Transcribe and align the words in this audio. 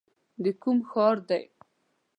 د 0.43 0.45
کوم 0.61 0.77
ښار 0.89 1.17
دی؟ 1.29 1.41